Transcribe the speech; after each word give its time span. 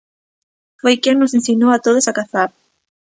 Foi 0.81 0.95
quen 1.03 1.15
nos 1.19 1.35
ensinou 1.39 1.69
a 1.73 1.81
todos 1.85 2.05
a 2.07 2.15
cazar. 2.19 2.49